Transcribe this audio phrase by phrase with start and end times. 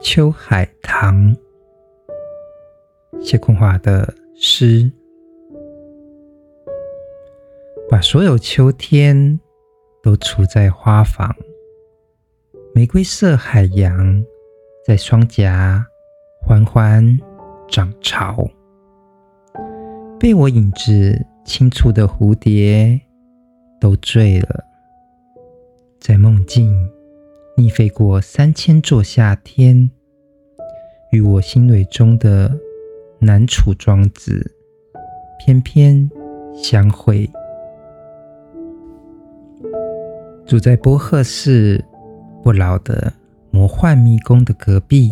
[0.00, 1.36] 秋海棠，
[3.20, 4.90] 谢坤华的诗，
[7.90, 9.40] 把所有秋天
[10.00, 11.34] 都储在花房，
[12.72, 14.24] 玫瑰色海洋
[14.86, 15.84] 在双颊
[16.40, 17.04] 缓缓
[17.68, 18.48] 涨潮，
[20.20, 23.00] 被我影子轻触的蝴蝶
[23.80, 24.64] 都醉了，
[25.98, 26.88] 在梦境
[27.58, 29.90] 逆飞过三千座夏天，
[31.10, 32.56] 与我心蕊中的
[33.18, 34.54] 南楚庄子
[35.40, 36.08] 翩翩
[36.54, 37.28] 相会。
[40.46, 41.84] 住在波赫市
[42.44, 43.12] 不老的
[43.50, 45.10] 魔幻迷宫的隔壁，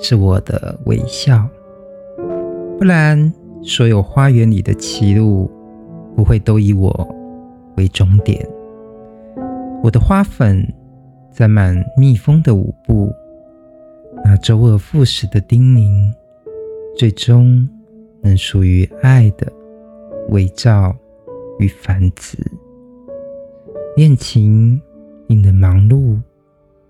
[0.00, 1.48] 是我的微笑。
[2.76, 3.32] 不然，
[3.62, 5.48] 所有花园里的歧路
[6.16, 7.14] 不会都以我
[7.76, 8.44] 为终点。
[9.80, 10.66] 我的花粉。
[11.32, 13.10] 载满蜜蜂的舞步，
[14.22, 16.12] 那周而复始的叮咛，
[16.96, 17.66] 最终
[18.20, 19.50] 能属于爱的
[20.28, 20.94] 伪造
[21.58, 22.36] 与繁殖。
[23.96, 24.80] 恋情
[25.26, 26.20] 令人忙碌、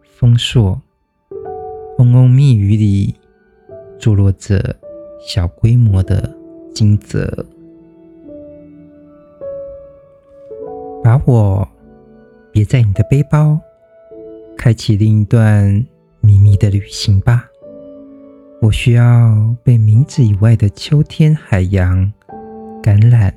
[0.02, 0.80] 丰硕，
[1.98, 3.14] 嗡嗡蜜语里
[3.98, 4.74] 坐落着
[5.24, 6.28] 小规模的
[6.74, 7.46] 金泽。
[11.02, 11.66] 把我
[12.50, 13.60] 别在你的背包。
[14.62, 15.84] 开启另一段
[16.20, 17.48] 秘密的旅行吧。
[18.60, 22.12] 我需要被名字以外的秋天海洋
[22.80, 23.34] 感染，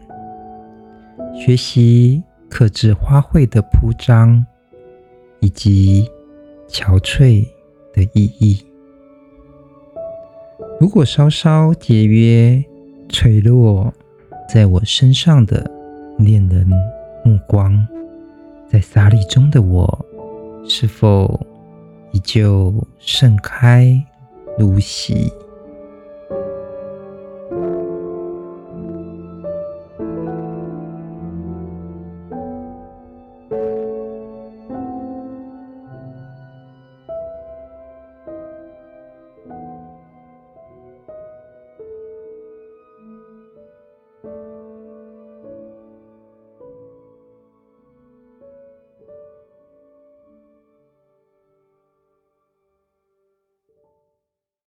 [1.34, 4.46] 学习克制花卉的铺张
[5.40, 6.08] 以及
[6.68, 7.44] 憔悴
[7.92, 8.64] 的意义。
[10.80, 12.64] 如果稍稍节约
[13.10, 13.92] 垂落
[14.48, 15.66] 在我身上的
[16.20, 16.68] 恋人
[17.24, 17.76] 目光，
[18.70, 20.06] 在洒礼中的我。
[20.68, 21.40] 是否
[22.12, 24.04] 依旧盛开
[24.58, 25.32] 如昔？